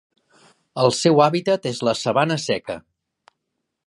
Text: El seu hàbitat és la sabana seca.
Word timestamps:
El 0.83 0.93
seu 0.99 1.21
hàbitat 1.25 1.67
és 1.73 1.83
la 1.89 1.95
sabana 2.01 2.39
seca. 2.47 2.79